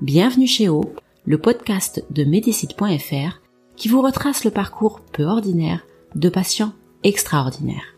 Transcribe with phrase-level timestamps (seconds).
[0.00, 0.92] Bienvenue chez O,
[1.24, 3.40] le podcast de Médicite.fr
[3.76, 5.86] qui vous retrace le parcours peu ordinaire
[6.16, 6.72] de patients
[7.04, 7.94] extraordinaires.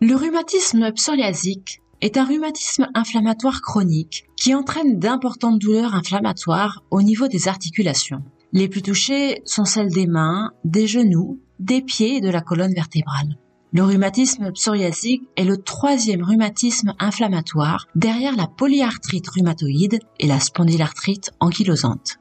[0.00, 7.28] Le rhumatisme psoriasique est un rhumatisme inflammatoire chronique qui entraîne d'importantes douleurs inflammatoires au niveau
[7.28, 8.22] des articulations.
[8.52, 12.74] Les plus touchées sont celles des mains, des genoux, des pieds et de la colonne
[12.74, 13.36] vertébrale.
[13.70, 21.32] Le rhumatisme psoriasique est le troisième rhumatisme inflammatoire derrière la polyarthrite rhumatoïde et la spondylarthrite
[21.38, 22.18] ankylosante.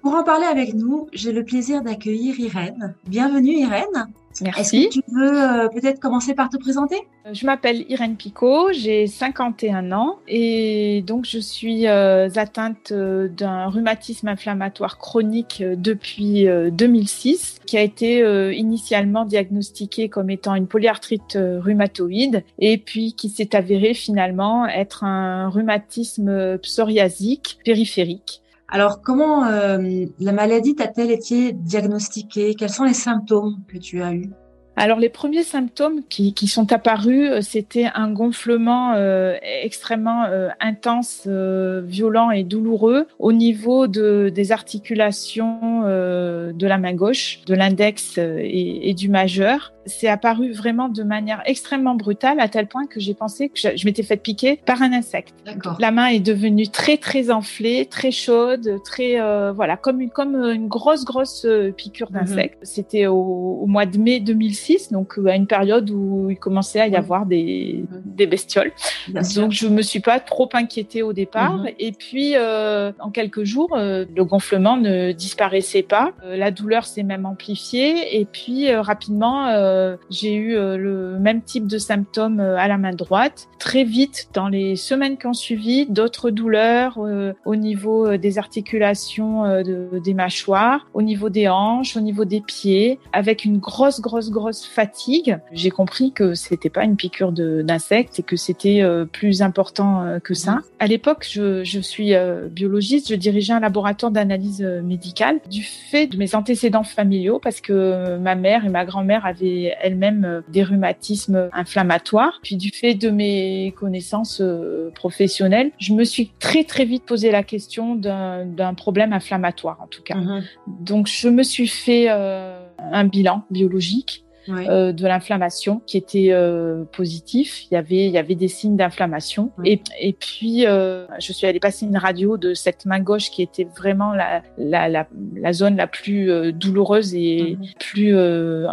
[0.00, 2.94] Pour en parler avec nous, j'ai le plaisir d'accueillir Irène.
[3.08, 4.12] Bienvenue Irène.
[4.42, 4.84] Merci.
[4.84, 6.96] Est-ce que tu veux euh, peut-être commencer par te présenter?
[7.26, 13.66] Euh, Je m'appelle Irène Picot, j'ai 51 ans et donc je suis euh, atteinte d'un
[13.68, 18.20] rhumatisme inflammatoire chronique depuis 2006 qui a été
[18.54, 25.48] initialement diagnostiqué comme étant une polyarthrite rhumatoïde et puis qui s'est avéré finalement être un
[25.48, 28.42] rhumatisme psoriasique périphérique.
[28.68, 32.54] Alors, comment euh, la maladie t'a-t-elle été diagnostiquée?
[32.54, 34.32] Quels sont les symptômes que tu as eus?
[34.76, 40.48] Alors les premiers symptômes qui, qui sont apparus, euh, c'était un gonflement euh, extrêmement euh,
[40.60, 48.18] intense, violent et douloureux au niveau de, des articulations de la main gauche, de l'index
[48.18, 53.00] et, et, du majeur c'est apparu vraiment de manière extrêmement brutale à tel point que
[53.00, 55.34] j'ai pensé que je, m'étais fait piquer par un insecte.
[55.78, 59.20] La main est devenue très très enflée, très chaude, très
[59.52, 62.18] voilà comme une comme une grosse grosse piqûre mhm.
[62.18, 62.58] d'insecte.
[62.62, 66.88] C'était au, mois de mai 2006, donc euh, à une période où il commençait à
[66.88, 68.72] y avoir des des bestioles.
[69.08, 71.58] donc je me suis pas trop inquiétée au départ.
[71.58, 71.70] Mhm.
[71.78, 76.12] Et puis en quelques jours, le gonflement ne disparaissait pas.
[76.24, 81.66] la douleur s'est même amplifiée et puis rapidement euh, j'ai eu euh, le même type
[81.66, 83.48] de symptômes euh, à la main droite.
[83.58, 86.98] Très vite, dans les semaines qui ont suivi, d'autres douleurs
[87.44, 93.44] au niveau des articulations des mâchoires, au niveau des hanches, au niveau des pieds, avec
[93.44, 95.38] une grosse, grosse, grosse fatigue.
[95.52, 100.60] J'ai compris que c'était pas une piqûre d'insecte et que c'était plus important que ça.
[100.78, 102.12] À l'époque, je, je, suis
[102.50, 108.16] biologiste, je dirigeais un laboratoire d'analyse médicale du fait de mes antécédents familiaux parce que
[108.18, 112.40] ma mère et ma grand-mère avaient elle-même euh, des rhumatismes inflammatoires.
[112.42, 117.30] Puis du fait de mes connaissances euh, professionnelles, je me suis très très vite posé
[117.30, 120.16] la question d'un problème inflammatoire en tout cas.
[120.16, 120.44] Mhm.
[120.80, 126.84] Donc je me suis fait euh, un bilan biologique euh, de l'inflammation qui était euh,
[126.92, 127.64] positif.
[127.70, 129.50] Il y avait il y avait des signes d'inflammation.
[129.64, 133.42] Et, et puis euh, je suis allée passer une radio de cette main gauche qui
[133.42, 137.66] était vraiment la la, la, la zone la plus euh, douloureuse et mhm.
[137.78, 138.66] plus euh,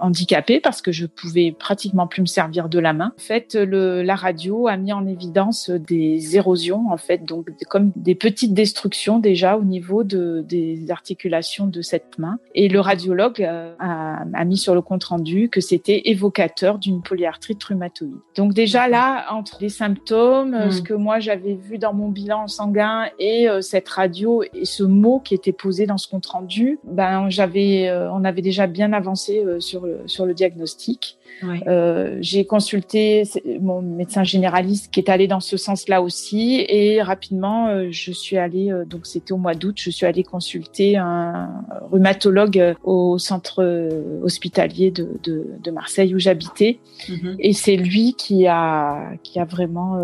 [0.00, 3.12] handicapée parce que je pouvais pratiquement plus me servir de la main.
[3.16, 7.92] En fait, le, la radio a mis en évidence des érosions en fait, donc comme
[7.96, 12.38] des petites destructions déjà au niveau de des articulations de cette main.
[12.54, 15.17] Et le radiologue a, a mis sur le compte rendu
[15.50, 18.16] que c'était évocateur d'une polyarthrite rhumatoïde.
[18.36, 20.84] Donc déjà là, entre les symptômes, euh, ce hmm.
[20.84, 25.20] que moi j'avais vu dans mon bilan sanguin et euh, cette radio et ce mot
[25.20, 29.44] qui était posé dans ce compte rendu, ben j'avais, euh, on avait déjà bien avancé
[29.58, 31.17] sur le, sur le diagnostic.
[31.66, 33.22] Euh, j'ai consulté
[33.60, 38.36] mon médecin généraliste qui est allé dans ce sens-là aussi et rapidement euh, je suis
[38.36, 41.50] allée euh, donc c'était au mois d'août je suis allée consulter un
[41.92, 43.62] rhumatologue au centre
[44.22, 47.36] hospitalier de, de, de Marseille où j'habitais mm-hmm.
[47.38, 49.98] et c'est lui qui a qui a vraiment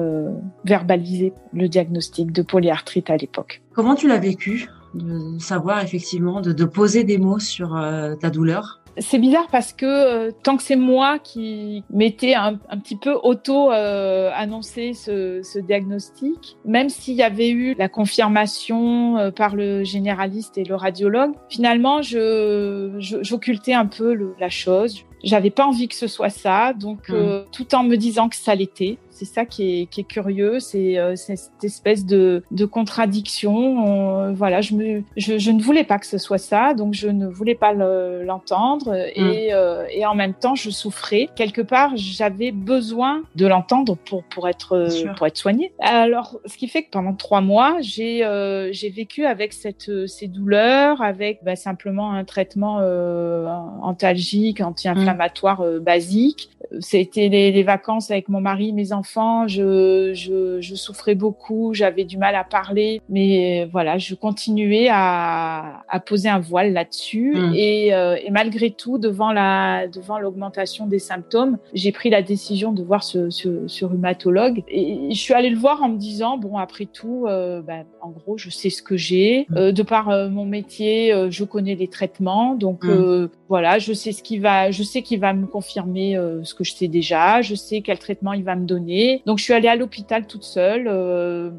[0.65, 3.63] verbalisé le diagnostic de polyarthrite à l'époque.
[3.73, 7.81] Comment tu l'as vécu de savoir effectivement de, de poser des mots sur
[8.21, 8.84] ta douleur?
[8.99, 13.15] C'est bizarre parce que euh, tant que c'est moi qui m'étais un, un, petit peu
[13.23, 19.57] auto euh, annoncé ce, ce, diagnostic, même s'il y avait eu la confirmation euh, par
[19.57, 25.05] le généraliste et le radiologue, finalement je j'occultais un peu le, la chose.
[25.23, 27.45] J'avais pas envie que ce soit ça, donc mmh.
[27.51, 30.97] tout en me disant que ça l'était, C'est ça qui est, qui est curieux, c'est
[31.17, 34.33] cette espèce de, de contradiction.
[34.35, 37.27] voilà, je, me, je, je, ne voulais pas que ce soit ça, donc je ne
[37.27, 39.87] voulais pas l'entendre et, mm.
[39.91, 41.29] et en même temps, je souffrais.
[41.37, 45.73] Quelque part, j'avais besoin de l'entendre pour, pour, être, pour être soignée.
[45.81, 48.25] Alors, ce qui fait que pendant trois mois, j'ai
[48.73, 53.47] j'ai vécu avec cette, ces douleurs, avec bah, simplement un traitement euh,
[53.83, 56.51] antalgique, anti-inflammatoire euh, basique.
[56.81, 59.14] C'était les, les, vacances avec mon mari, mes enfants.
[59.47, 65.83] Je, je, je souffrais beaucoup, j'avais du mal à parler, mais voilà, je continuais à,
[65.89, 67.35] à poser un voile là-dessus.
[67.35, 67.55] Mmh.
[67.55, 72.73] Et, euh, et, malgré tout, devant la devant l'augmentation des symptômes, j'ai pris la décision
[72.73, 74.65] de voir ce, ce, ce, rhumatologue.
[74.69, 78.11] Et je suis allée le voir en me disant bon, après tout, euh, ben, en
[78.11, 79.47] gros, je sais ce que j'ai.
[79.57, 83.29] Euh, de par euh, mon métier, euh, je connais les traitements, donc mmh.
[83.55, 86.73] Voilà, je sais ce qui va, je sais qu'il va me confirmer ce que je
[86.73, 87.41] sais déjà.
[87.41, 89.23] Je sais quel traitement il va me donner.
[89.27, 90.91] Donc je suis allée à l'hôpital toute seule,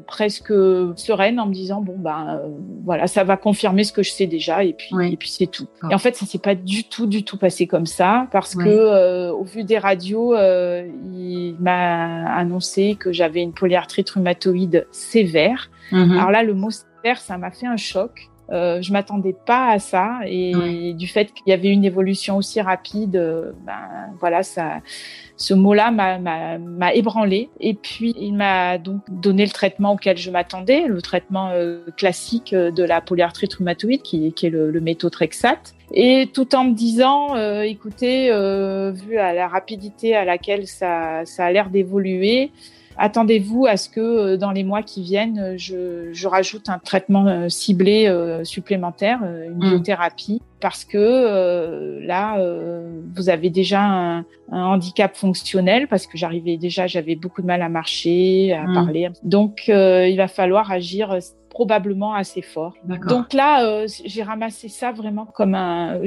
[0.06, 0.52] presque
[0.96, 2.42] sereine, en me disant bon ben
[2.84, 5.68] voilà, ça va confirmer ce que je sais déjà, et puis et puis c'est tout.
[5.90, 9.30] Et en fait, ça s'est pas du tout du tout passé comme ça, parce que
[9.30, 15.70] au vu des radios, il m'a annoncé que j'avais une polyarthrite rhumatoïde sévère.
[15.92, 16.18] Mmh.
[16.18, 18.28] Alors là, le mot sévère, ça m'a fait un choc.
[18.52, 22.60] Euh, je m'attendais pas à ça et du fait qu'il y avait une évolution aussi
[22.60, 24.80] rapide, euh, ben voilà, ça,
[25.36, 27.50] ce mot-là m'a ébranlé.
[27.58, 32.54] Et puis il m'a donc donné le traitement auquel je m'attendais, le traitement euh, classique
[32.54, 35.74] de la polyarthrite rhumatoïde, qui, qui est le, le méthotrexate.
[35.92, 41.46] Et tout en me disant, euh, écoutez, vu à la rapidité à laquelle ça, ça
[41.46, 42.50] a l'air d'évoluer,
[42.98, 46.78] attendez-vous à ce que euh, dans les mois qui viennent, euh, je, je rajoute un
[46.78, 48.12] traitement euh, ciblé
[48.44, 49.70] supplémentaire, une mmh.
[49.70, 52.38] biothérapie, parce que là,
[53.14, 54.18] vous avez déjà un,
[54.50, 58.74] un, handicap fonctionnel, parce que j'arrivais déjà, j'avais beaucoup de mal à marcher, à mmh.
[58.74, 59.08] parler.
[59.22, 61.18] Donc, il va falloir agir
[61.56, 62.74] probablement assez fort.
[63.08, 65.98] Donc là, euh, j'ai ramassé ça vraiment comme un,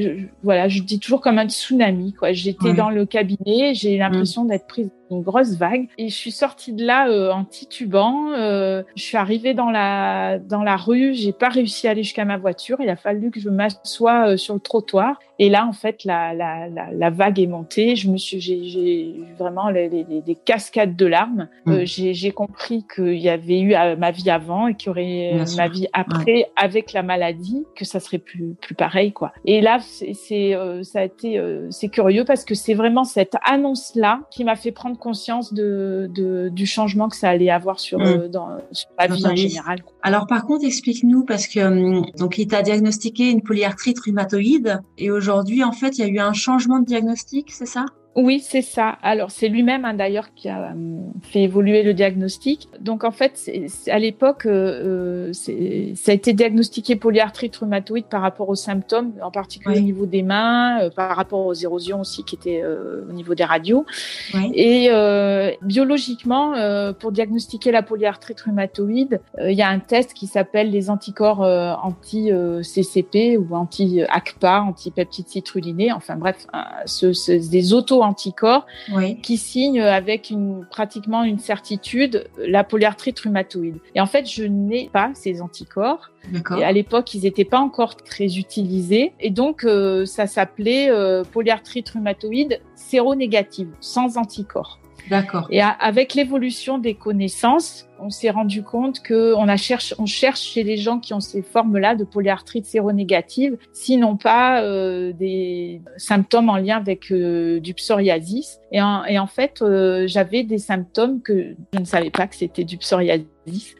[0.43, 2.13] voilà, je dis toujours comme un tsunami.
[2.13, 2.33] Quoi.
[2.33, 4.47] J'étais dans le cabinet, j'ai l'impression mm.
[4.49, 8.31] d'être prise une grosse vague et je suis sortie de là euh, en titubant.
[8.33, 12.25] Euh, je suis arrivée dans la dans la rue, j'ai pas réussi à aller jusqu'à
[12.25, 12.77] ma voiture.
[12.79, 16.67] Il a fallu que je m'assoie sur le trottoir et là, en fait, la, la,
[16.67, 17.95] la, la vague est montée.
[17.95, 21.47] Je me suis, j'ai vraiment les, les, des cascades de larmes.
[21.65, 21.71] Mm.
[21.71, 25.31] Euh, j'ai compris qu'il y avait eu euh, ma vie avant et qu'il y aurait
[25.35, 29.31] euh, ma vie après avec la maladie, que ça serait plus plus pareil, quoi.
[29.45, 33.95] Et là, c'est euh, ça a été c'est curieux parce que c'est vraiment cette annonce
[33.95, 37.99] là qui m'a fait prendre conscience de, de, du changement que ça allait avoir sur
[37.99, 38.27] mm.
[38.27, 39.79] dans sur la vie en général.
[40.03, 45.09] Alors par contre, explique-nous parce que hum, donc il t'a diagnostiqué une polyarthrite rhumatoïde et
[45.11, 45.28] aujourd'hui
[45.63, 47.85] en fait il y a eu un changement de diagnostic, c'est ça?
[48.19, 48.97] Oui, c'est ça.
[49.01, 50.73] Alors, c'est lui-même hein, d'ailleurs qui a euh,
[51.21, 52.67] fait évoluer le diagnostic.
[52.81, 53.49] Donc, en fait,
[53.87, 59.31] à l'époque, euh, euh ça a été diagnostiqué polyarthrite rhumatoïde par rapport aux symptômes, en
[59.31, 63.35] particulier au niveau des mains, euh, par rapport aux érosions aussi qui étaient au niveau
[63.35, 63.85] des radios.
[64.33, 64.51] Oui.
[64.53, 64.89] Et
[65.61, 66.53] biologiquement,
[66.99, 71.41] pour diagnostiquer la polyarthrite rhumatoïde, il y a un test qui s'appelle les anticorps
[71.83, 75.91] anti-CCP ou anti-ACPA, anti-peptide citruliné.
[75.91, 76.47] Enfin bref,
[76.85, 78.65] ce, ce, des auto anticorps
[79.23, 83.77] qui signent avec une, pratiquement une certitude la polyarthrite rhumatoïde.
[83.95, 86.11] Et en fait, je n'ai pas ces anticorps.
[86.57, 89.13] Et à l'époque, ils n'étaient pas encore très utilisés.
[89.19, 94.79] Et donc, euh, ça s'appelait euh, polyarthrite rhumatoïde séronégative, sans anticorps.
[95.09, 95.47] D'accord.
[95.49, 100.63] Et avec l'évolution des connaissances, on s'est rendu compte que on cherche, on cherche chez
[100.63, 106.57] les gens qui ont ces formes-là de polyarthrite séronégative, sinon pas euh, des symptômes en
[106.57, 108.59] lien avec euh, du psoriasis.
[108.71, 112.35] Et en, et en fait, euh, j'avais des symptômes que je ne savais pas que
[112.35, 113.25] c'était du psoriasis.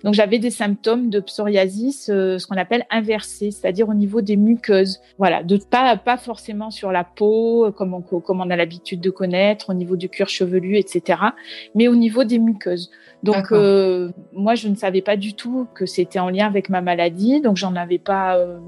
[0.04, 4.38] Donc j'avais des symptômes de psoriasis, euh, ce qu'on appelle inversé, c'est-à-dire au niveau des
[4.38, 5.00] muqueuses.
[5.18, 9.10] Voilà, de pas pas forcément sur la peau, comme on, comme on a l'habitude de
[9.10, 11.20] connaître, au niveau du cuir chevelu, etc.,
[11.76, 12.90] mais au niveau des muqueuses.
[13.22, 16.82] Donc euh, moi, je ne savais pas du tout que c'était en lien avec ma
[16.82, 18.60] maladie, donc j'en avais pas, euh,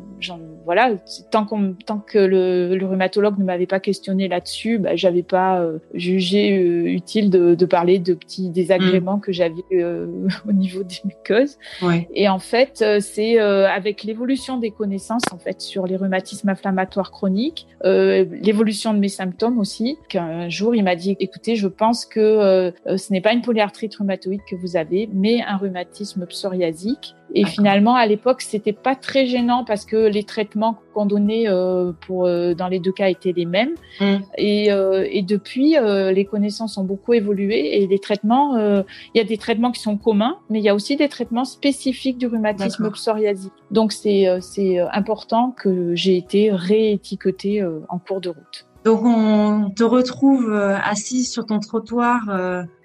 [0.65, 0.91] voilà,
[1.31, 5.61] tant, qu'on, tant que le, le, rhumatologue ne m'avait pas questionné là-dessus, bah, j'avais pas
[5.61, 9.21] euh, jugé euh, utile de, de, parler de petits désagréments mm.
[9.21, 11.57] que j'avais euh, au niveau des muqueuses.
[11.81, 12.07] Ouais.
[12.13, 17.67] Et en fait, c'est avec l'évolution des connaissances en fait sur les rhumatismes inflammatoires chroniques,
[17.83, 23.13] l'évolution de mes symptômes aussi, qu'un jour il m'a dit, écoutez, je pense que ce
[23.13, 28.05] n'est pas une polyarthrite rhumatoïde que vous avez, mais un rhumatisme psoriasique Et finalement, à
[28.05, 32.67] l'époque, c'était pas très gênant parce que les traitements qu'on donnait euh, pour euh, dans
[32.67, 33.75] les deux cas étaient les mêmes.
[33.99, 34.15] Mm.
[34.37, 39.23] Et, euh, et, depuis, les connaissances ont beaucoup évolué et les traitements, il y a
[39.23, 42.91] des traitements qui sont communs, mais il y a aussi des traitements spécifiques du rhumatisme
[42.91, 43.53] psoriasique.
[43.69, 48.67] Donc c'est c'est important que j'ai été réétiquetée en cours de route.
[48.83, 52.21] Donc on te retrouve assise sur ton trottoir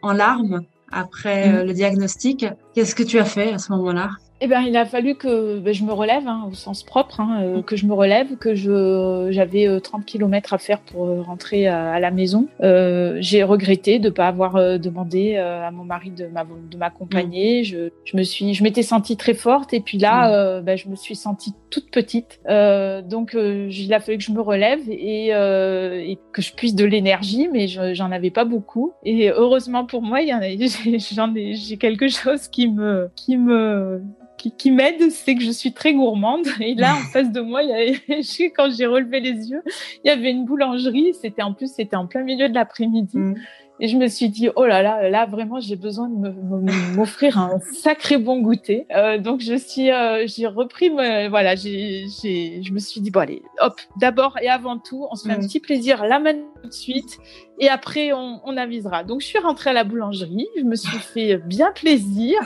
[0.02, 0.62] en larmes
[0.92, 1.66] après mm.
[1.66, 2.46] le diagnostic.
[2.74, 4.10] Qu'est-ce que tu as fait à ce moment-là?
[4.42, 7.40] Eh ben, il a fallu que ben, je me relève, hein, au sens propre, hein,
[7.42, 11.22] euh, que je me relève, que je j'avais 30 euh, km à faire pour euh,
[11.22, 12.46] rentrer à, la maison.
[12.60, 17.62] j'ai regretté de pas avoir demandé à mon mari de m'accompagner.
[17.62, 17.64] Mm.
[17.64, 20.64] Je, je me suis, je m'étais sentie très forte et puis là, mm.
[20.64, 22.40] ben, je me suis sentie toute petite.
[22.46, 27.48] donc, il a fallu que je me relève et, et que je puisse de l'énergie,
[27.50, 28.92] mais j'en avais pas beaucoup.
[29.02, 34.02] Et heureusement pour moi, j'en ai, j'ai quelque chose qui me, qui me
[34.36, 36.46] qui, m'aide, c'est que je suis très gourmande.
[36.60, 39.62] Et là, en face de moi, il y avait, quand j'ai relevé les yeux,
[40.04, 41.14] il y avait une boulangerie.
[41.14, 43.18] C'était en plus, c'était en plein milieu de l'après-midi.
[43.18, 43.34] Mm.
[43.78, 47.60] Et je me suis dit, oh là là, là vraiment, j'ai besoin de m'offrir un
[47.60, 48.86] sacré bon goûter.
[48.96, 53.42] Euh, donc je suis, euh, j'ai repris, voilà, j'ai, je me suis dit, bon allez,
[53.60, 55.46] hop, d'abord et avant tout, on se fait un mm.
[55.46, 57.18] petit plaisir là maintenant tout de suite,
[57.60, 59.04] et après on, on avisera.
[59.04, 62.40] Donc je suis rentrée à la boulangerie, je me suis fait bien plaisir.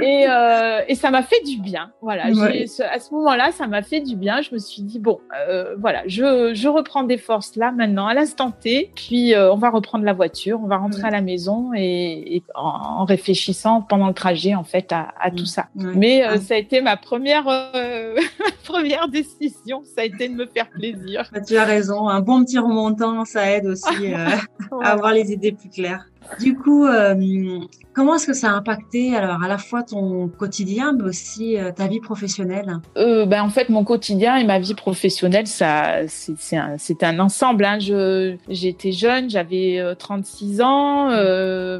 [0.00, 1.90] Et, euh, et ça m'a fait du bien.
[2.02, 2.26] Voilà.
[2.26, 2.30] À
[2.98, 4.42] ce moment-là, ça m'a fait du bien.
[4.42, 8.14] Je me suis dit bon, euh, voilà, je, je reprends des forces là maintenant, à
[8.14, 8.90] l'instant T.
[8.94, 12.42] Puis euh, on va reprendre la voiture, on va rentrer à la maison et, et
[12.54, 15.66] en, réfléchissant pendant le trajet en fait à, à tout ça.
[15.74, 16.38] Mais euh, ah.
[16.38, 18.16] ça a été ma première euh,
[18.66, 19.82] première décision.
[19.84, 21.30] Ça a été de me faire plaisir.
[21.46, 22.08] Tu as raison.
[22.08, 26.06] Un bon petit remontant, ça aide aussi à avoir les idées plus claires.
[26.40, 27.14] Du coup, euh,
[27.94, 31.72] comment est-ce que ça a impacté alors à la fois ton quotidien, mais aussi euh,
[31.72, 32.78] ta vie professionnelle?
[32.96, 37.64] Euh, ben, En fait, mon quotidien et ma vie professionnelle, ça, c'est un, un, ensemble.
[37.64, 37.78] Hein.
[38.48, 41.08] J'étais jeune, j'avais 36 ans.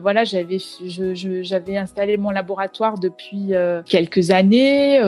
[0.01, 3.53] voilà, j'avais j'avais installé mon laboratoire depuis
[3.87, 5.01] quelques années.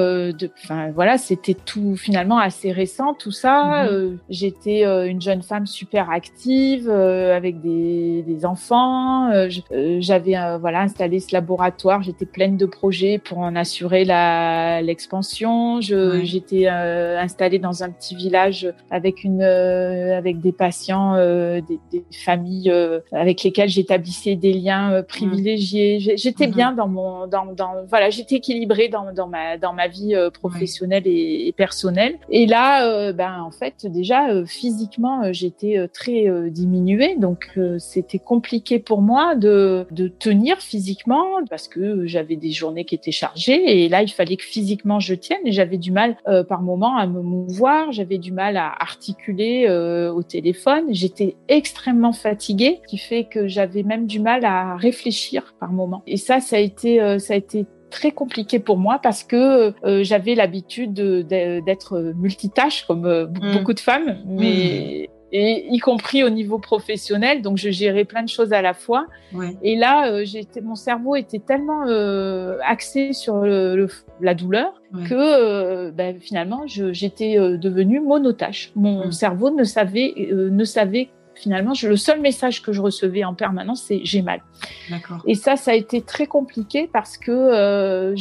[0.62, 3.86] Enfin, voilà, c'était tout finalement assez récent, tout ça.
[3.86, 4.16] Mm-hmm.
[4.30, 9.30] J'étais une jeune femme super active, avec des, des enfants.
[9.30, 12.02] Euh, euh, j'avais euh, voilà installé ce laboratoire.
[12.02, 15.80] J'étais pleine de projets pour en assurer la l'expansion.
[15.80, 22.72] J'étais installée dans un petit village avec une avec des patients, des, des, familles
[23.12, 25.98] avec lesquelles j'établissais des liens privilégiés.
[26.00, 26.54] J'étais mm-hmm.
[26.54, 31.04] bien dans mon dans, dans voilà j'étais équilibrée dans, dans ma dans ma vie professionnelle
[31.06, 32.18] et, personnelle.
[32.30, 39.34] Et là, ben en fait déjà physiquement j'étais très diminuée, donc c'était compliqué pour moi
[39.34, 43.84] de, de tenir physiquement parce que j'avais des journées qui étaient chargées.
[43.84, 45.40] Et là il fallait que physiquement je tienne.
[45.44, 49.66] Et j'avais du mal euh, par moment à me mouvoir, j'avais du mal à articuler
[49.68, 55.54] euh, au téléphone, j'étais extrêmement fatiguée, qui fait que j'avais même du mal à réfléchir
[55.60, 56.02] par moment.
[56.06, 59.74] Et ça, ça a été, euh, ça a été très compliqué pour moi parce que
[60.02, 63.52] j'avais l'habitude d'être multitâche comme mmh.
[63.52, 67.42] beaucoup de femmes, mais mmh et y compris au niveau professionnel.
[67.42, 69.06] Donc, je gérais plein de choses à la fois.
[69.32, 69.56] Ouais.
[69.62, 73.88] Et là, euh, j'étais, mon cerveau était tellement euh, axé sur le,
[74.20, 74.72] la douleur
[75.06, 78.72] que euh, ben, finalement, j'étais euh, devenue monotache.
[78.74, 83.34] Mon cerveau ne savait, ne savait finalement, je, le seul message que je recevais en
[83.34, 84.40] permanence, c'est j'ai mal.
[85.26, 88.14] Et ça, ça a été très compliqué parce que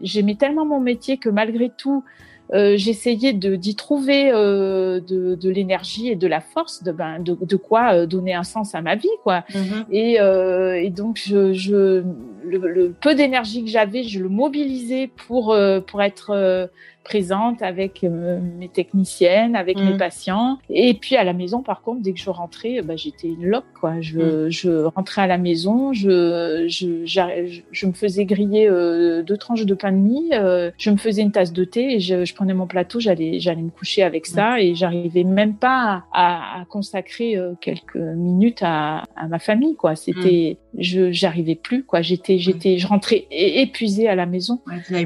[0.00, 2.04] j'aimais tellement mon métier que malgré tout,
[2.52, 7.36] euh, j'essayais d'y trouver euh, de, de l'énergie et de la force, de, ben, de,
[7.40, 9.44] de quoi euh, donner un sens à ma vie, quoi.
[9.90, 12.02] Et, euh, et, donc, je, je
[12.44, 16.68] le, le peu d'énergie que j'avais, je le mobilisais pour pour être
[17.02, 19.98] présente avec euh, mes techniciennes, avec mes mm.
[19.98, 20.58] patients.
[20.70, 23.64] Et puis à la maison, par contre, dès que je rentrais, bah, j'étais une loque.
[23.78, 24.00] Quoi.
[24.00, 24.50] Je, mm.
[24.50, 29.74] je rentrais à la maison, je, je, je, me faisais griller euh, deux tranches de
[29.74, 32.54] pain de mie, euh, je me faisais une tasse de thé et je, je prenais
[32.54, 37.36] mon plateau, j'allais, j'allais me coucher avec ça et j'arrivais même pas à, à consacrer
[37.60, 39.74] quelques minutes à, à, ma famille.
[39.76, 39.96] Quoi.
[39.96, 40.82] C'était, mm.
[40.82, 41.84] je, j'arrivais plus.
[41.84, 42.02] Quoi.
[42.02, 44.60] J'étais, j'étais, je rentrais épuisée à la maison.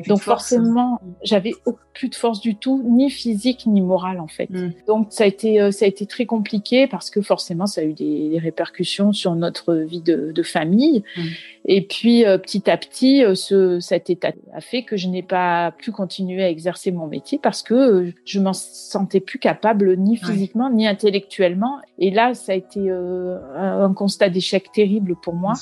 [0.06, 1.52] Donc forcément, j'avais
[1.96, 4.50] plus de force du tout, ni physique ni morale en fait.
[4.50, 4.72] Mm.
[4.86, 7.84] Donc ça a été euh, ça a été très compliqué parce que forcément ça a
[7.84, 11.02] eu des, répercussions sur notre vie de, de famille.
[11.16, 11.22] Mm.
[11.64, 15.22] Et puis euh, petit à petit, euh, ce, cet état a fait que je n'ai
[15.22, 20.18] pas pu continuer à exercer mon métier parce que je m'en sentais plus capable ni
[20.18, 21.78] physiquement ni intellectuellement.
[21.98, 25.54] Et là, ça a été un constat d'échec terrible pour moi.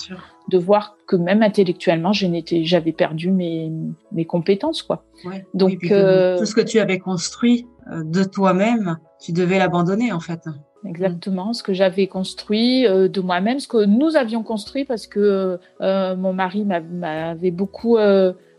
[0.48, 3.72] De voir que même intellectuellement, j'avais perdu mes,
[4.12, 5.04] mes compétences, quoi.
[5.54, 10.20] Donc, euh, tout ce que tu avais construit euh, de toi-même, tu devais l'abandonner, en
[10.20, 10.40] fait.
[10.86, 15.58] Exactement, ce que j'avais construit euh, de moi-même, ce que nous avions construit parce que
[15.80, 17.96] mon mari m'avait beaucoup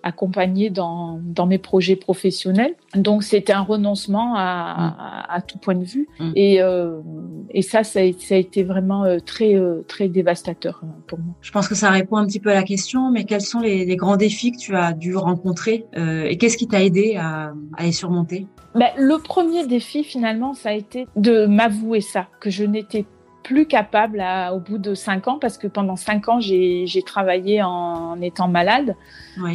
[0.05, 2.75] accompagnée dans, dans mes projets professionnels.
[2.93, 6.07] Donc c'était un renoncement à, à, tout point de vue.
[6.19, 6.31] Mm.
[6.35, 7.01] Et, euh,
[7.49, 11.33] et ça, ça a, ça a, été vraiment euh, très, euh, très dévastateur pour moi.
[11.41, 13.83] Je pense que ça répond un petit peu à la question, mais quels sont les,
[13.83, 17.83] les grands défis que tu as dû rencontrer et qu'est-ce qui t'a aidé à, à,
[17.83, 18.45] les surmonter?
[18.75, 23.05] Ben, Le premier défi, finalement, ça a été de m'avouer ça, que je n'étais
[23.45, 27.61] plus capable à, au bout de cinq ans, parce que pendant cinq ans, j'ai travaillé
[27.61, 28.95] en, étant malade.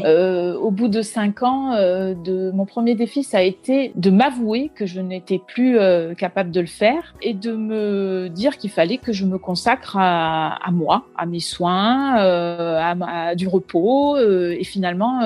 [0.04, 4.10] Euh, au bout de cinq ans, euh, de, mon premier défi, ça a été de
[4.10, 8.70] m'avouer que je n'étais plus euh, capable de le faire et de me dire qu'il
[8.70, 13.48] fallait que je me consacre à, à moi, à mes soins, euh, à, à, du
[13.48, 15.20] repos, euh, et finalement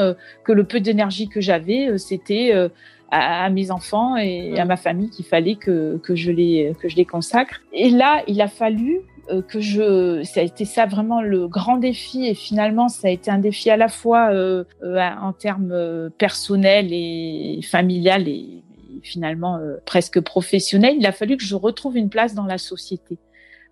[0.44, 2.54] que le peu d'énergie que j'avais, c'était
[3.10, 6.96] à, mes enfants et à ma famille qu'il fallait que, que, je les, que je
[6.96, 7.60] les consacre.
[7.72, 11.78] Et là, il a fallu euh, que je, ça a été ça vraiment le grand
[11.78, 15.72] défi et finalement ça a été un défi à la fois euh, euh en termes
[15.72, 18.62] euh, personnels et familial et,
[19.02, 20.94] finalement presque professionnel.
[20.98, 23.18] Il a fallu que je retrouve une place dans la société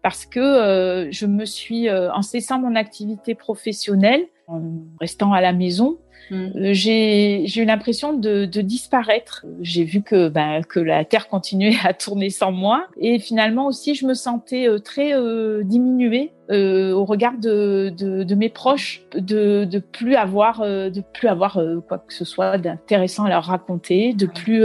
[0.02, 4.60] parce que je me suis, en cessant mon activité professionnelle, en
[5.00, 5.96] restant à la maison,
[6.30, 6.34] Mm.
[6.56, 9.44] Euh, j'ai eu l'impression de, de, disparaître.
[9.60, 12.86] J'ai vu que, ben, que la Terre continuait à tourner sans moi.
[12.98, 18.24] Et finalement aussi, je me sentais euh, très euh, diminuée euh, au regard de, de,
[18.24, 22.24] de, mes proches, de, de plus avoir, euh, de plus avoir euh, quoi que ce
[22.24, 24.64] soit d'intéressant à leur raconter, de plus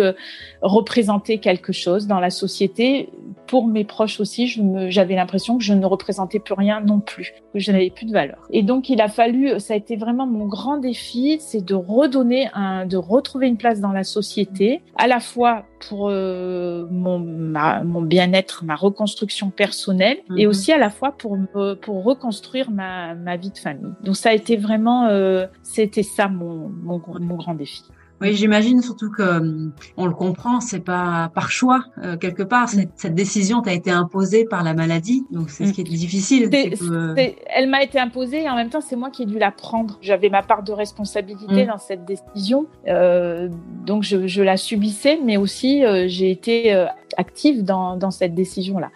[0.62, 3.10] représenter quelque chose dans la société.
[3.48, 4.48] Pour mes proches aussi,
[4.90, 8.12] j'avais l'impression que je ne représentais plus rien non plus, que je n'avais plus de
[8.12, 8.48] valeur.
[8.52, 12.50] Et donc, il a fallu, ça a été vraiment mon grand défi, c'est de redonner
[12.54, 18.64] un, de retrouver une place dans la société, à la fois pour mon, mon bien-être,
[18.66, 20.50] ma reconstruction personnelle, et mhm.
[20.50, 23.92] aussi à la fois pour me pour reconstruire ma, ma, vie de famille.
[24.04, 27.84] Donc ça a été vraiment, euh, c'était ça mon, mon, mon grand défi.
[28.20, 32.68] Oui, j'imagine surtout que hum, on le comprend, c'est pas par choix euh, quelque part.
[32.70, 36.50] Cette, cette décision t'a été imposée par la maladie, donc c'est ce qui est difficile.
[36.52, 40.00] elle m'a été imposée et en même temps c'est moi qui ai dû la prendre.
[40.02, 41.68] J'avais ma part de responsabilité mm.
[41.68, 43.50] dans cette décision, euh,
[43.86, 46.86] donc je, je, la subissais, mais aussi euh, j'ai été euh,
[47.18, 48.90] active dans, dans cette décision là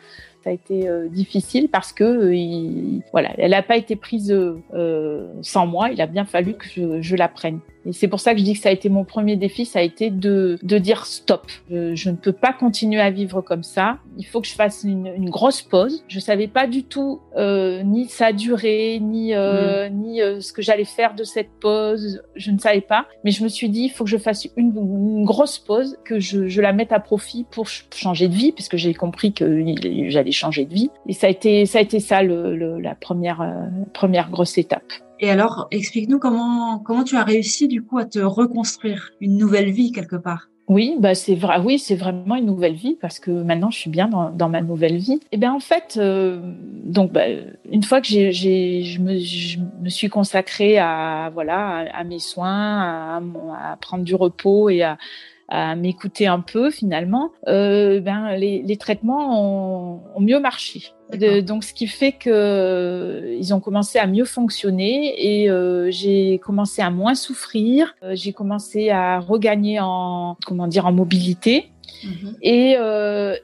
[0.43, 5.27] ça a été euh, difficile parce que euh, voilà, elle n'a pas été prise euh,
[5.41, 5.89] sans moi.
[5.91, 7.59] Il a bien fallu que je, je la prenne.
[7.85, 9.79] Et c'est pour ça que je dis que ça a été mon premier défi, ça
[9.79, 11.47] a été de, de dire stop.
[11.69, 13.97] Je, je, ne peux pas continuer à vivre comme ça.
[14.17, 16.03] Il faut que je fasse une, une grosse pause.
[16.07, 19.93] Je savais pas du tout euh, ni sa durée, ni euh, mm.
[19.93, 22.21] ni euh, ce que j'allais faire de cette pause.
[22.35, 23.07] Je ne savais pas.
[23.23, 26.19] Mais je me suis dit, il faut que je fasse une, une grosse pause, que
[26.19, 29.63] je, je, la mette à profit pour changer de vie, puisque j'ai compris que
[30.09, 30.89] j'allais changer de vie.
[31.07, 34.57] Et ça a été ça a été ça le, le, la première euh, première grosse
[34.57, 34.83] étape.
[35.21, 39.69] Et alors, explique-nous comment comment tu as réussi du coup à te reconstruire une nouvelle
[39.69, 40.47] vie quelque part?
[40.67, 41.59] Oui, bah c'est vrai.
[41.59, 44.61] Oui, c'est vraiment une nouvelle vie parce que maintenant je suis bien dans, dans ma
[44.61, 45.19] nouvelle vie.
[45.23, 46.39] Et eh bien en fait, euh,
[46.85, 47.25] donc bah,
[47.69, 52.79] une fois que j'ai, je, me, je me suis consacrée à voilà à, mes soins,
[52.79, 53.21] à,
[53.71, 54.97] à, prendre du repos et à,
[55.51, 60.93] à m'écouter un peu finalement, euh, ben les, les traitements ont, ont mieux marché.
[61.11, 65.91] De, donc, ce qui fait que euh, ils ont commencé à mieux fonctionner et euh,
[65.91, 67.95] j'ai commencé à moins souffrir.
[68.01, 71.71] Euh, j'ai commencé à regagner en comment dire en mobilité.
[72.03, 72.35] Mhm.
[72.41, 73.35] Et, euh,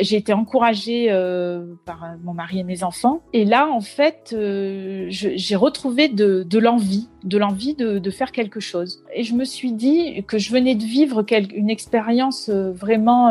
[0.00, 3.22] j'ai été encouragée euh, par mon mari et mes enfants.
[3.32, 8.60] Et là, en fait, euh, j'ai retrouvé de, l'envie, de l'envie de, de, faire quelque
[8.60, 9.02] chose.
[9.14, 13.30] Et je me suis dit que je venais de vivre une expérience vraiment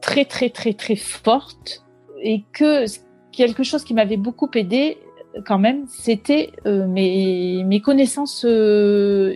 [0.00, 1.84] très, très, très, très forte
[2.22, 2.84] et que
[3.32, 4.98] quelque chose qui m'avait beaucoup aidé
[5.44, 9.32] quand même, c'était euh, mes, mes connaissances euh,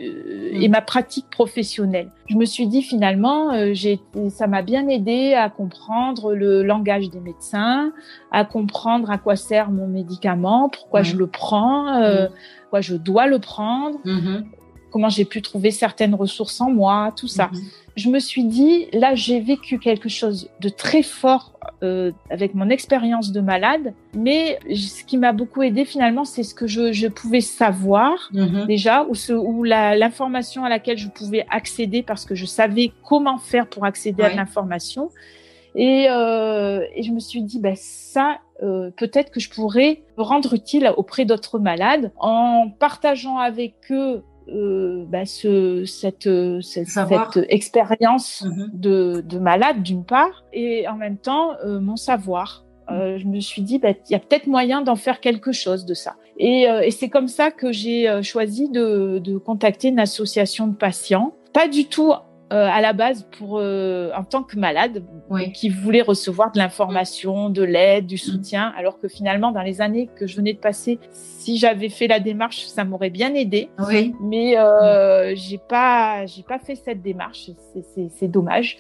[0.52, 0.70] et mm.
[0.70, 2.10] ma pratique professionnelle.
[2.26, 7.10] Je me suis dit finalement, euh, j'ai, ça m'a bien aidé à comprendre le langage
[7.10, 7.92] des médecins,
[8.30, 12.28] à comprendre à quoi sert mon médicament, pourquoi je le prends, mm.
[12.62, 14.44] pourquoi je dois le prendre, mm-hmm.
[14.90, 17.50] comment j'ai pu trouver certaines ressources en moi, tout ça.
[17.98, 22.70] Je me suis dit, là, j'ai vécu quelque chose de très fort euh, avec mon
[22.70, 27.08] expérience de malade, mais ce qui m'a beaucoup aidé finalement, c'est ce que je, je
[27.08, 28.66] pouvais savoir mm-hmm.
[28.66, 33.38] déjà, ou, ce, ou l'information à laquelle je pouvais accéder parce que je savais comment
[33.38, 35.10] faire pour accéder à l'information.
[35.74, 38.38] Et, et je me suis dit, bah, ça,
[38.96, 45.04] peut-être que je pourrais me rendre utile auprès d'autres malades en partageant avec eux euh,
[45.06, 46.28] bah, ce, cette,
[46.62, 48.70] cette, cette expérience mhm.
[48.72, 52.64] de, de, malade d'une part et en même temps euh, mon savoir.
[52.90, 53.18] Euh, mhm.
[53.18, 55.94] je me suis dit, bah, il y a peut-être moyen d'en faire quelque chose de
[55.94, 56.16] ça.
[56.38, 60.68] Et, euh, et c'est comme ça que j'ai euh, choisi de, de, contacter une association
[60.68, 61.34] de patients.
[61.52, 62.12] Pas du tout
[62.52, 65.04] euh, à la base pour euh, en tant que malade
[65.52, 70.08] qui voulait recevoir de l'information, de l'aide, du soutien, alors que finalement dans les années
[70.16, 73.68] que je venais de passer, si j'avais fait la démarche, ça m'aurait bien aidé.
[73.86, 74.14] Oui.
[74.22, 77.50] Mais euh, j'ai pas j'ai pas fait cette démarche,
[78.16, 78.78] c'est dommage.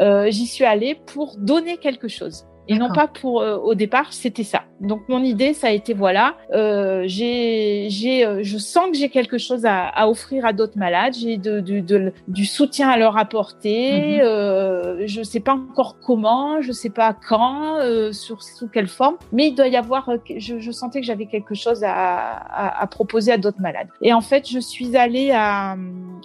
[0.00, 4.12] Euh, J'y suis allée pour donner quelque chose et non pas pour euh, au départ
[4.12, 4.62] c'était ça.
[4.80, 9.08] Donc mon idée ça a été voilà euh, j'ai j'ai euh, je sens que j'ai
[9.08, 11.14] quelque chose à, à offrir à d'autres malades.
[11.18, 14.18] J'ai de, de, de, du soutien à leur apporter.
[14.18, 18.88] Mm euh, je sais pas encore comment je sais pas quand euh, sur sous quelle
[18.88, 19.16] forme.
[19.32, 22.86] Mais il doit y avoir je, je sentais que j'avais quelque chose à, à, à,
[22.86, 23.88] proposer à d'autres malades.
[24.02, 25.76] Et en fait je suis allée à,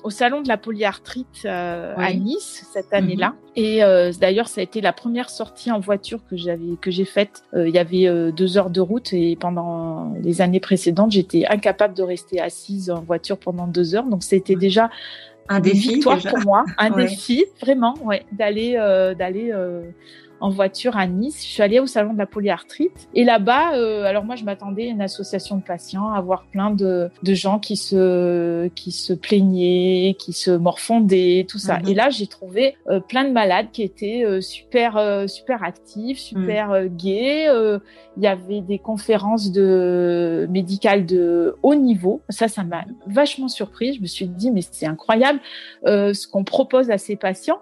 [0.04, 3.82] au salon de la polyarthrite à Nice cette année là mm et
[4.20, 7.44] d'ailleurs ça a été la première sortie en voiture que que j'avais que j'ai faite,
[7.54, 11.46] euh, il y avait euh, deux heures de route et pendant les années précédentes, j'étais
[11.46, 14.06] incapable de rester assise en voiture pendant deux heures.
[14.06, 14.90] Donc c'était déjà
[15.50, 19.54] un défi victoire pour moi, un défi vraiment, ouais, d'aller euh, d'aller
[20.40, 21.44] en voiture à Nice.
[21.44, 24.88] Je suis allée au salon de la polyarthrite et là-bas, euh, alors moi je m'attendais
[24.88, 29.14] à une association de patients, à voir plein de, de gens qui se qui se
[29.14, 31.80] plaignaient, qui se morfondaient, tout ça.
[31.80, 31.90] Mhm.
[31.90, 36.20] Et là j'ai trouvé euh, plein de malades qui étaient euh, super euh, super actifs,
[36.20, 36.88] super mhm.
[36.90, 37.80] gays.
[38.18, 42.22] Il y avait des conférences de médicales de haut niveau.
[42.30, 43.94] Ça, ça m'a vachement surpris.
[43.96, 45.40] Je me suis dit mais c'est incroyable
[45.86, 47.60] ce qu'on propose à ces patients.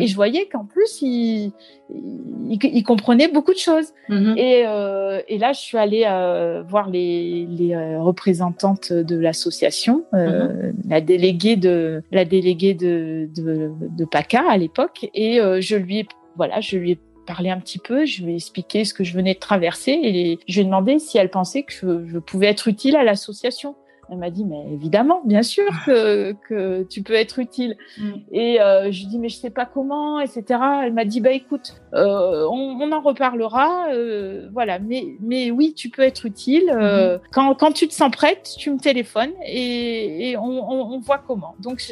[0.00, 1.52] Et je voyais qu'en plus, il,
[1.90, 3.88] il, il, comprenait beaucoup de choses.
[4.08, 4.38] Mm-hmm.
[4.38, 10.04] Et, euh, et, là, je suis allée euh, voir les, les euh, représentantes de l'association,
[10.14, 10.72] euh, mm-hmm.
[10.88, 16.00] la déléguée de la déléguée de, de, de PACA à l'époque, et euh, je lui
[16.00, 19.04] ai voilà, je lui ai parlé un petit peu, je lui ai expliqué ce que
[19.04, 22.18] je venais de traverser et je lui ai demandé si elle pensait que je, je
[22.18, 23.76] pouvais être utile à l'association.
[24.10, 27.76] Elle m'a dit, mais évidemment, bien sûr que, que tu peux être utile.
[27.98, 28.12] Mm.
[28.32, 30.44] Et euh, je lui dis, mais je sais pas comment, etc.
[30.84, 34.78] Elle m'a dit, bah écoute, euh, on, on, en reparlera, euh, voilà.
[34.78, 36.70] Mais, mais oui, tu peux être utile.
[36.70, 37.20] Euh, mm-hmm.
[37.32, 41.18] quand, quand tu te sens prête, tu me téléphones et, et on, on, on, voit
[41.18, 41.54] comment.
[41.60, 41.82] Donc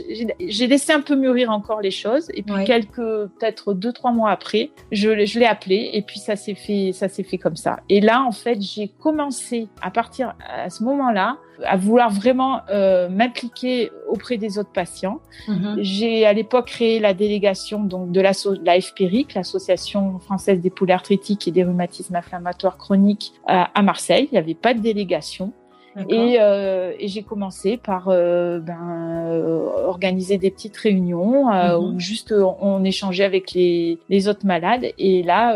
[0.40, 2.29] j'ai laissé un peu mûrir encore les choses.
[2.35, 6.37] Et puis quelques, peut-être deux, trois mois après, je, je l'ai appelé et puis ça
[6.37, 7.81] s'est fait, ça s'est fait comme ça.
[7.88, 13.09] Et là, en fait, j'ai commencé à partir à ce moment-là à vouloir vraiment euh,
[13.09, 15.21] m'impliquer auprès des autres patients.
[15.49, 15.77] Mhm.
[15.81, 18.33] J'ai à l'époque créé la délégation donc de la,
[18.65, 24.29] la FPRIC, l'association française des poules arthritiques et des rhumatismes inflammatoires chroniques à, à Marseille.
[24.31, 25.53] Il n'y avait pas de délégation.
[26.09, 31.85] Et, euh, et j'ai commencé par euh, ben, euh, organiser des petites réunions mhm.
[31.85, 34.87] où juste on, on, échangeait avec les, les autres malades.
[34.99, 35.55] Et là,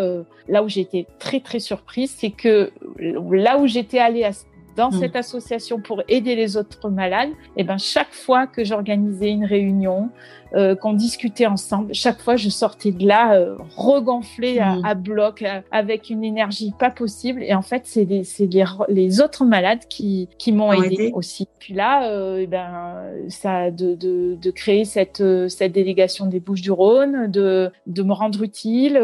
[0.48, 4.32] là où j'étais très très surprise, c'est que là où j'étais allée à
[4.76, 5.00] dans mm.
[5.00, 9.44] cette association pour aider les autres malades, et eh ben chaque fois que j'organisais une
[9.44, 10.10] réunion,
[10.54, 14.84] euh, qu'on discutait ensemble, chaque fois je sortais de là euh, regonflée à, mm.
[14.84, 17.42] à, bloc, euh, avec une énergie pas possible.
[17.42, 21.48] Et en fait, c'est les, les, les, autres malades qui, qui m'ont aidé, aussi.
[21.58, 26.62] Puis là, euh, eh ben ça de, de, de créer cette, cette délégation des Bouches
[26.62, 28.96] du Rhône, de, de me rendre utile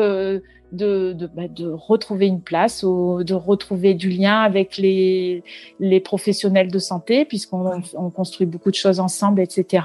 [0.73, 5.45] de, de, bah, de retrouver une place, ou de retrouver du lien avec les,
[5.79, 9.85] les professionnels de santé, puisqu'on on construit beaucoup de choses ensemble, etc.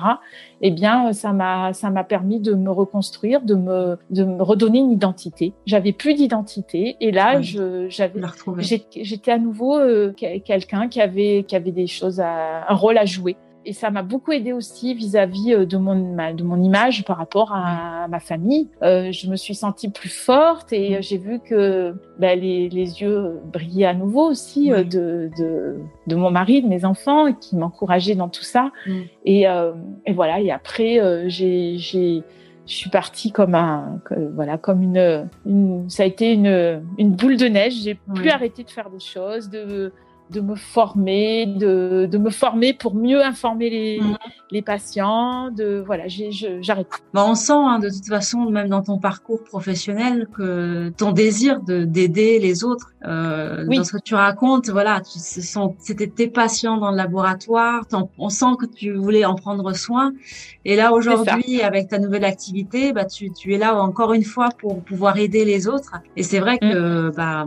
[0.62, 4.80] Eh bien, ça m'a ça m'a permis de me reconstruire, de me de me redonner
[4.80, 5.54] une identité.
[5.66, 8.20] J'avais plus d'identité, et là, je j'avais
[8.60, 13.06] j'étais à nouveau euh, quelqu'un qui avait qui avait des choses à un rôle à
[13.06, 13.36] jouer
[13.68, 17.52] et ça m'a beaucoup aidé aussi vis-à-vis euh, de mon de mon image par rapport
[17.54, 18.70] à ma famille.
[18.82, 23.02] Euh, je me suis sentie plus forte et euh, j'ai vu que ben, les, les,
[23.02, 25.76] yeux brillaient à nouveau aussi euh, de, de,
[26.08, 28.72] de mon mari, de mes enfants, qui m'encourageaient dans tout ça.
[28.86, 29.02] Mm.
[29.26, 29.74] Et, euh,
[30.06, 30.40] et, voilà.
[30.40, 32.24] Et après, j'ai j'ai
[32.66, 34.02] je suis partie comme un
[34.36, 38.64] voilà comme une, une ça a été une une boule de neige j'ai plus arrêté
[38.66, 39.94] de faire des choses de
[40.30, 44.18] de me former, de, de me former pour mieux informer les, mmh.
[44.52, 45.52] les patients.
[45.52, 46.88] De voilà, j'arrête.
[47.14, 51.62] Bah, on sent hein, de toute façon, même dans ton parcours professionnel, que ton désir
[51.62, 56.92] de d'aider les autres, euh, dans ce que tu racontes, voilà, c'était tes patients dans
[56.92, 57.86] le laboratoire.
[58.18, 60.14] On sent que tu voulais en prendre soin.
[60.66, 64.50] Et là aujourd'hui, avec ta nouvelle activité, bah tu, tu es là encore une fois
[64.58, 65.94] pour pouvoir aider les autres.
[66.16, 67.12] Et c'est vrai que mmh.
[67.16, 67.46] bah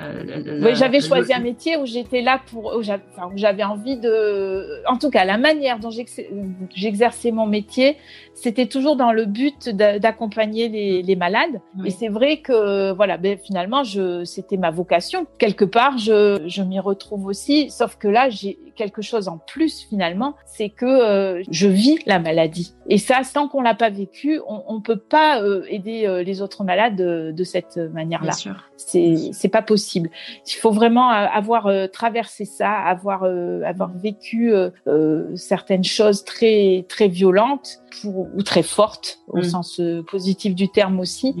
[0.00, 5.10] euh, j'avais choisi un métier où j'étais là pour, où j'avais envie de, en tout
[5.10, 7.96] cas, la manière dont j'exerçais mon métier,
[8.42, 11.60] c'était toujours dans le but d'accompagner les, les, malades.
[11.84, 15.26] Et c'est vrai que, voilà, ben, finalement, je, c'était ma vocation.
[15.38, 19.86] Quelque part, je, je m'y retrouve aussi, sauf que là, j'ai quelque chose en plus
[19.90, 22.74] finalement, c'est que euh, je vis la maladie.
[22.88, 26.40] Et ça, tant qu'on l'a pas vécu, on, ne peut pas euh, aider euh, les
[26.40, 28.32] autres malades de, cette manière-là.
[28.76, 30.08] C'est c'est pas possible.
[30.46, 34.52] Il faut vraiment avoir traversé ça, avoir avoir vécu
[35.34, 39.44] certaines choses très très violentes pour, ou très fortes au mm.
[39.44, 41.34] sens positif du terme aussi,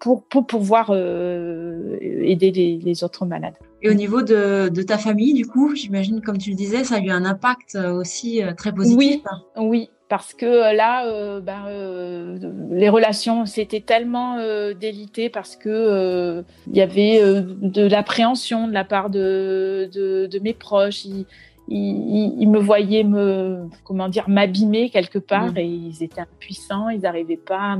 [0.00, 3.54] pour pour pouvoir aider les, les autres malades.
[3.82, 6.96] Et au niveau de, de ta famille, du coup, j'imagine, comme tu le disais, ça
[6.96, 8.98] a eu un impact euh, aussi euh, très positif.
[8.98, 9.22] Oui,
[9.56, 12.38] oui, parce que euh, là, ben,
[12.70, 14.38] les relations s'étaient tellement
[14.72, 20.54] délitées parce que il y avait de l'appréhension de la part de, de, de mes
[20.54, 21.04] proches.
[21.04, 21.26] Ils,
[21.68, 25.58] ils, me voyaient me, comment dire, m'abîmer quelque part mm.
[25.58, 27.76] et ils étaient impuissants, ils n'arrivaient pas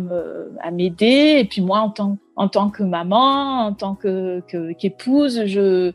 [0.63, 1.39] à m'aider.
[1.39, 5.93] et puis moi, en tant, en tant que maman, en tant que qu'épouse, je,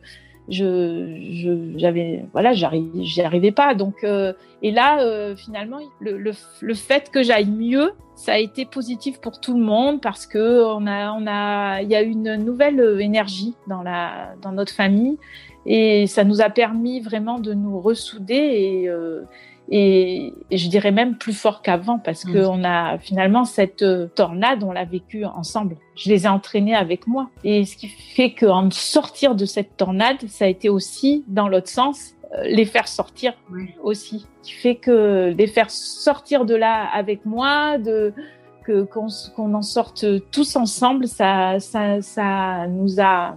[0.48, 3.74] je, j'avais, voilà, j'y arrivais pas.
[3.74, 8.38] Donc, euh, et là, euh, finalement, le, le, le, fait que j'aille mieux, ça a
[8.38, 12.02] été positif pour tout le monde parce que on a, on a, il y a
[12.02, 15.18] une nouvelle énergie dans la, dans notre famille
[15.66, 19.22] et ça nous a permis vraiment de nous ressouder et, euh,
[19.70, 24.64] et, je dirais même plus fort qu'avant parce que on a finalement cette euh, tornade,
[24.64, 25.76] on l'a vécue ensemble.
[25.94, 27.30] Je les ai entraînés avec moi.
[27.44, 31.68] Et ce qui fait qu'en sortir de cette tornade, ça a été aussi, dans l'autre
[31.68, 33.34] sens, euh, les faire sortir
[33.82, 34.26] aussi.
[34.42, 38.12] Ce qui fait que les faire sortir de là avec moi, de
[38.64, 43.36] que qu'on en sorte tous ensemble, ça, ça, ça nous a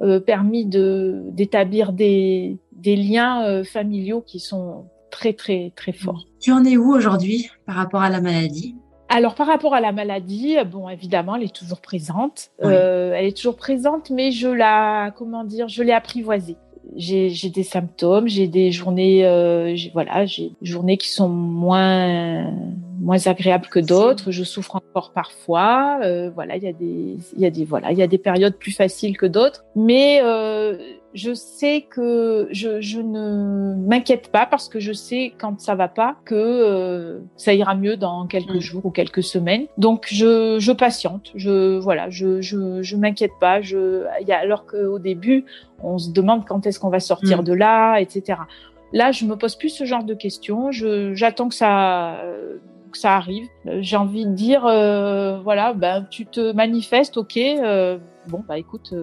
[0.00, 6.26] euh, permis de d'établir des, des liens euh, familiaux qui sont très très très forts.
[6.40, 8.74] Tu en es où aujourd'hui par rapport à la maladie?
[9.08, 13.36] Alors par rapport à la maladie, bon évidemment elle est toujours présente, euh, elle est
[13.36, 16.56] toujours présente, mais je la comment dire, je l'ai apprivoisée.
[16.96, 22.52] J'ai des symptômes, j'ai des journées, euh, voilà, j'ai des journées qui sont moins
[23.00, 24.30] moins agréable que d'autres.
[24.30, 25.98] Je souffre encore parfois.
[26.02, 28.18] Euh, voilà, il y a des, il y a des, voilà, il y a des
[28.18, 29.64] périodes plus faciles que d'autres.
[29.76, 30.76] Mais euh,
[31.14, 35.88] je sais que je, je ne m'inquiète pas parce que je sais quand ça va
[35.88, 38.60] pas que euh, ça ira mieux dans quelques mm.
[38.60, 39.66] jours ou quelques semaines.
[39.78, 41.30] Donc je, je patiente.
[41.34, 43.60] Je voilà, je je, je m'inquiète pas.
[43.60, 45.44] Je, y a, alors qu'au début
[45.82, 47.44] on se demande quand est-ce qu'on va sortir mm.
[47.44, 48.38] de là, etc.
[48.92, 50.70] Là, je me pose plus ce genre de questions.
[50.70, 52.22] Je, j'attends que ça,
[52.96, 53.48] ça arrive.
[53.66, 57.36] Euh, j'ai envie de dire, euh, voilà, ben tu te manifestes, ok.
[57.36, 58.94] Euh, bon, bah écoute,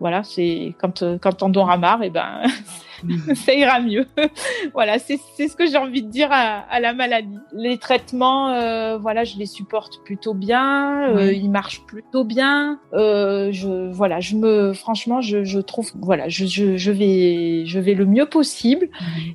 [0.00, 2.42] voilà, c'est quand quand on aura marre, et ben
[3.34, 4.06] ça ira mieux.
[4.72, 7.38] voilà, c'est ce que j'ai envie de dire à, à, la maladie.
[7.52, 12.78] Les traitements, euh, voilà, je les supporte plutôt bien, euh, ils marchent plutôt bien.
[12.92, 17.78] Euh, je voilà, je me franchement, je, je trouve voilà, je, je, je, vais je
[17.78, 18.88] vais le mieux possible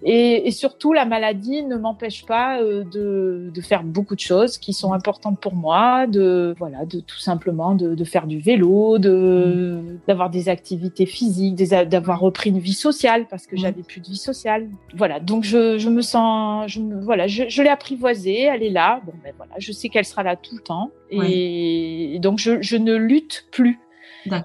[0.03, 4.57] et, et, surtout la maladie ne m'empêche pas euh, de, de faire beaucoup de choses
[4.57, 8.97] qui sont importantes pour moi, de voilà, de tout simplement de, de faire du vélo,
[8.97, 14.01] de d'avoir des activités physiques, d'avoir repris une vie sociale parce que que j'avais plus
[14.01, 14.69] de vie sociale.
[14.95, 18.71] Voilà, donc je, je me sens, je me, voilà, je, je l'ai apprivoisée, elle est
[18.71, 19.01] là.
[19.05, 22.77] Bon, ben voilà, je sais qu'elle sera là tout le temps, et, donc je, je
[22.77, 23.79] ne lutte plus.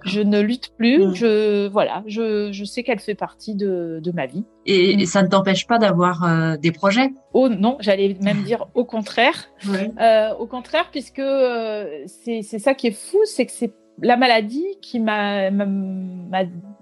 [0.07, 1.05] Je ne lutte plus.
[1.05, 1.15] Mmh.
[1.15, 4.45] Je voilà, je, je sais qu'elle fait partie de, de ma vie.
[4.65, 5.05] Et, mmh.
[5.05, 7.13] ça ne t'empêche pas d'avoir euh, des projets?
[7.35, 9.51] Oh non, j'allais même dire au contraire.
[9.69, 14.67] Euh, au contraire, puisque euh, c'est ça qui est fou, c'est que c'est la maladie
[14.81, 15.51] qui m'a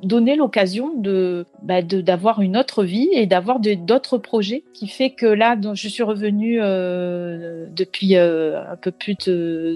[0.04, 5.26] donné l'occasion de bah, d'avoir une autre vie et d'avoir d'autres projets qui fait que
[5.26, 9.16] là je suis revenue euh, depuis euh, un peu plus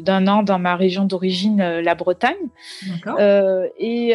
[0.03, 2.35] d'un an dans ma région d'origine euh, la Bretagne.
[3.07, 4.11] Euh, et,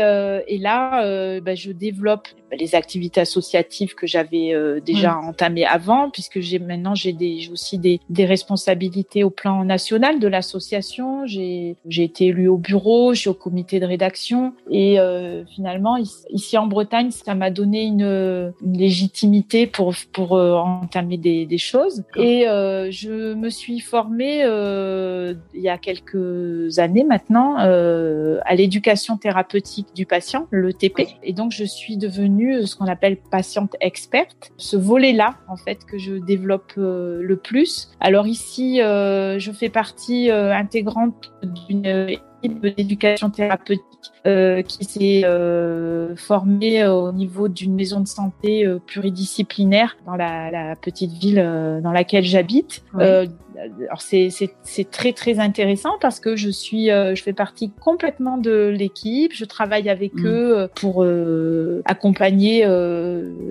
[0.47, 4.54] et, là bah, je développe les activités associatives que j'avais
[4.86, 10.19] déjà entamées avant puisque j'ai maintenant j'ai des aussi des, des responsabilités au plan national
[10.19, 11.26] de l'association.
[11.26, 14.97] J'ai j'ai été élue au bureau je suis au comité de rédaction et
[15.56, 15.97] finalement,
[16.30, 22.04] ici en Bretagne, ça m'a donné une, légitimité pour pour entamer des, des choses.
[22.16, 30.06] Et je me suis formée il y a quelques années maintenant à l'éducation thérapeutique du
[30.06, 31.08] patient, le TP.
[31.24, 34.52] Et donc, je suis devenue ce qu'on appelle patiente experte.
[34.58, 37.89] Ce volet-là, en fait, que je développe le plus.
[38.00, 41.34] Alors ici, je fais partie intégrante
[41.66, 43.84] d'une d'éducation thérapeutique
[44.25, 50.51] euh, qui s'est euh, formée au niveau d'une maison de santé euh, pluridisciplinaire dans la,
[50.51, 52.84] la petite ville euh, dans laquelle j'habite.
[52.99, 53.27] Euh,
[53.86, 59.32] alors c'est très très intéressant parce que je suis je fais partie complètement de l'équipe.
[59.34, 60.25] Je travaille avec mmh.
[60.25, 61.06] eux pour
[61.86, 62.65] accompagner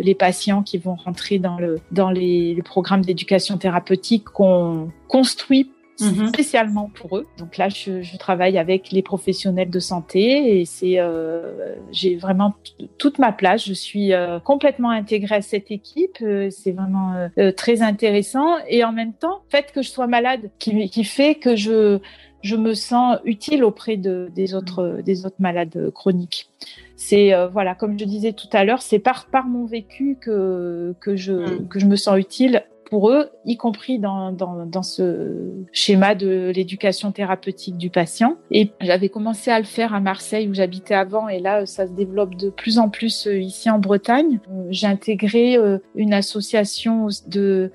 [0.00, 5.70] les patients qui vont rentrer dans le dans les, les programmes d'éducation thérapeutique qu'on construit
[6.00, 6.28] Mhm.
[6.28, 7.26] spécialement pour eux.
[7.38, 12.54] Donc là, je, je, travaille avec les professionnels de santé et c'est euh, j'ai vraiment
[12.98, 13.66] toute ma place.
[13.66, 16.18] Je suis euh, complètement intégrée à cette équipe.
[16.22, 20.06] Euh, c'est vraiment euh, très intéressant et en même temps, le fait que je sois
[20.06, 21.98] malade, qui, qui fait que je
[22.42, 26.48] je me sens utile auprès de, des autres des autres malades chroniques.
[26.96, 31.14] C'est voilà, comme je disais tout à l'heure, c'est par par mon vécu que que
[31.14, 31.68] je mm.
[31.68, 36.52] que je me sens utile pour eux, y compris dans, dans, dans ce schéma de
[36.54, 38.36] l'éducation thérapeutique du patient.
[38.50, 41.92] Et j'avais commencé à le faire à Marseille où j'habitais avant et là, ça se
[41.92, 44.40] développe de plus en plus euh, ici en Bretagne.
[44.50, 47.72] Euh, j'ai intégré euh, une association de,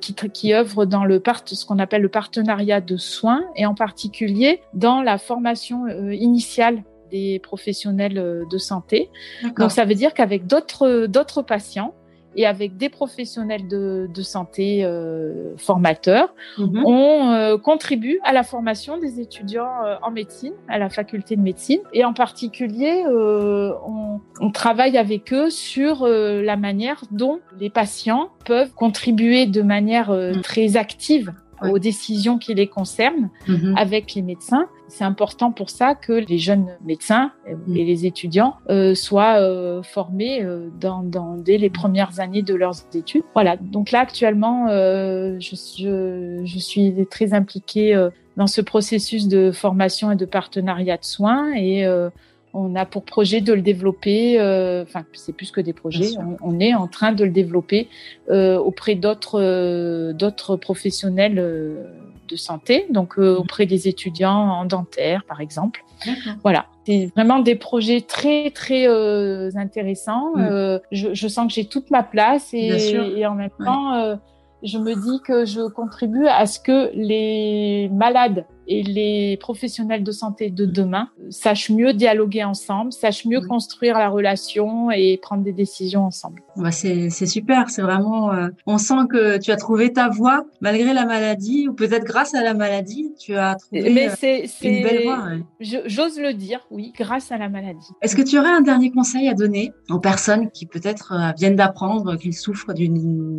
[0.00, 3.74] qui, qui œuvre dans le part, ce qu'on appelle le partenariat de soins et en
[3.74, 9.10] particulier dans la formation initiale des professionnels de santé.
[9.58, 11.92] Donc ça veut dire qu'avec d'autres d'autres patients,
[12.36, 16.82] et avec des professionnels de, de santé euh, formateurs, mhm.
[16.84, 21.40] on euh, contribue à la formation des étudiants euh, en médecine, à la faculté de
[21.40, 21.80] médecine.
[21.94, 28.72] Et en particulier, on, on, travaille avec eux sur la manière dont les patients peuvent
[28.74, 30.42] contribuer de manière mhm.
[30.42, 33.74] très active aux décisions qui les concernent mhm.
[33.76, 34.66] avec les médecins.
[34.96, 37.76] C'est important pour ça que les jeunes médecins mhm.
[37.76, 42.54] et les étudiants euh, soient euh, formés euh, dans, dans, dès les premières années de
[42.54, 43.22] leurs études.
[43.34, 43.58] Voilà.
[43.58, 49.52] Donc là, actuellement, euh, je, je, je, suis très impliquée euh, dans ce processus de
[49.52, 51.86] formation et de partenariat de soins et
[52.56, 56.58] on a pour projet de le développer, euh, enfin c'est plus que des projets, on,
[56.58, 57.88] est en train de le développer
[58.30, 61.38] euh, auprès d'autres euh, d'autres professionnels
[62.26, 63.22] de santé, donc mmh.
[63.22, 65.82] auprès des étudiants en dentaire par exemple.
[66.42, 68.86] Voilà, c'est vraiment des projets très très
[69.56, 70.36] intéressants.
[70.36, 70.80] Mmh.
[70.92, 74.18] Je, sens que j'ai toute ma place et, en même temps
[74.62, 80.12] je me dis que je contribue à ce que les malades et les professionnels de
[80.12, 85.52] santé de demain sachent mieux dialoguer ensemble, sachent mieux construire la relation et prendre des
[85.52, 86.42] décisions ensemble.
[86.56, 88.32] Bah c'est super, c'est vraiment.
[88.32, 92.34] Euh, on sent que tu as trouvé ta voie malgré la maladie ou peut-être grâce
[92.34, 95.28] à la maladie, tu as trouvé Mais euh, une belle voie.
[95.60, 97.90] J'ose le dire, oui, grâce à la maladie.
[98.02, 101.56] Est-ce que tu aurais un dernier conseil à donner aux personnes qui peut-être euh, viennent
[101.56, 103.36] d'apprendre qu'ils souffrent d'une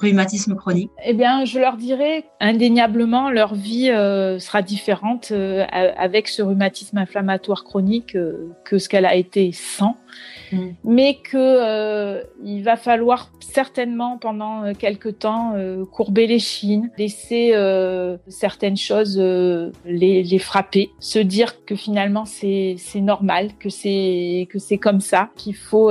[0.00, 0.90] rhumatisme chronique?
[1.04, 3.90] Eh bien, je leur dirais indéniablement leur vie.
[4.38, 9.96] Sera différente euh, avec ce rhumatisme inflammatoire chronique euh, que ce qu'elle a été sans.
[10.52, 10.70] Mm.
[10.84, 16.90] mais que euh, il va falloir certainement pendant euh, quelques temps euh, courber les chines,
[16.98, 17.52] laisser
[18.28, 24.58] certaines choses les, les frapper, se dire que finalement c'est c'est normal, que c'est que
[24.58, 25.90] c'est comme ça, qu'il faut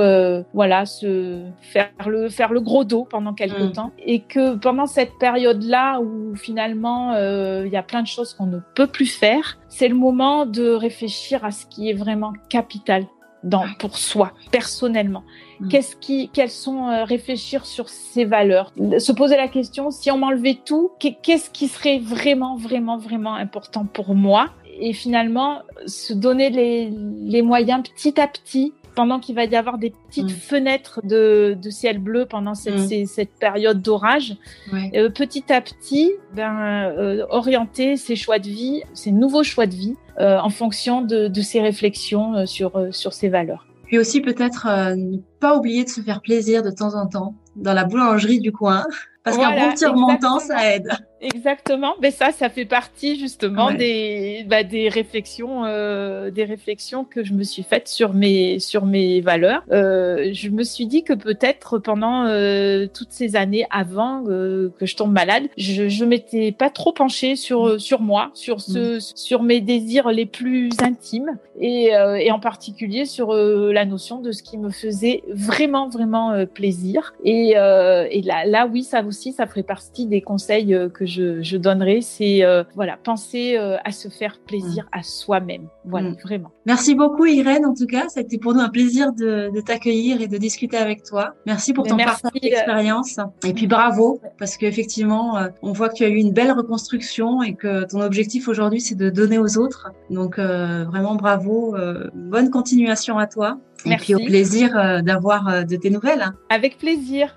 [0.54, 3.72] voilà se faire le faire le gros dos pendant quelques mm.
[3.72, 8.34] temps et que pendant cette période là où finalement il y a plein de choses
[8.34, 12.32] qu'on ne peut plus faire, c'est le moment de réfléchir à ce qui est vraiment
[12.48, 13.06] capital
[13.44, 15.24] dans, pour soi, personnellement.
[15.60, 15.68] Mm.
[15.68, 20.18] Qu'est-ce qui, quelles sont euh, réfléchir sur ses valeurs, se poser la question si on
[20.18, 24.50] m'enlevait tout, qu'est-ce qui serait vraiment, vraiment, vraiment important pour moi?
[24.80, 29.78] Et finalement se donner les, les moyens petit à petit pendant qu'il va y avoir
[29.78, 30.40] des petites mm.
[30.40, 33.06] fenêtres de, de, ciel bleu pendant cette, mm.
[33.06, 34.36] cette période d'orage,
[34.72, 39.74] euh, petit à petit, ben, euh, orienter ses choix de vie, ses nouveaux choix de
[39.74, 43.66] vie, euh, en fonction de, de ses réflexions sur, sur ses valeurs.
[43.86, 47.74] Puis aussi peut-être ne pas oublier de se faire plaisir de temps en temps dans
[47.74, 48.84] la boulangerie du coin,
[49.22, 50.88] parce qu'un bon petit remontant, ça aide.
[51.22, 51.94] Exactement.
[52.02, 57.32] Mais ça, ça fait partie justement des, bah, des réflexions, euh, des réflexions que je
[57.32, 59.62] me suis faites sur mes, sur mes valeurs.
[59.70, 64.96] Euh, je me suis dit que peut-être pendant euh, toutes ces années avant que je
[64.96, 69.00] tombe malade, je, je m'étais pas trop penchée sur, sur moi, sur ce, mm.
[69.14, 74.42] sur mes désirs les plus intimes et, et en particulier sur la notion de ce
[74.42, 77.14] qui me faisait vraiment, vraiment plaisir.
[77.24, 81.11] Et, et là, là, oui, ça aussi, ça ferait partie des conseils que je,
[81.56, 84.98] donnerai, c'est euh, voilà, penser euh, à se faire plaisir mm.
[84.98, 85.68] à soi-même.
[85.84, 86.16] Voilà, mm.
[86.22, 86.50] vraiment.
[86.66, 90.20] Merci beaucoup Irène, en tout cas, ça a été pour nous un plaisir de, t'accueillir
[90.20, 91.34] et de discuter avec toi.
[91.46, 93.18] Merci pour ton partage d'expérience.
[93.44, 97.42] Et puis bravo, parce qu'effectivement, euh, on voit que tu as eu une belle reconstruction
[97.42, 99.90] et que ton objectif aujourd'hui, c'est de donner aux autres.
[100.10, 101.76] Donc vraiment bravo,
[102.14, 103.58] bonne continuation à toi.
[103.84, 106.32] Et puis au plaisir d'avoir de tes nouvelles.
[106.50, 107.36] Avec plaisir.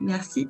[0.00, 0.48] Merci.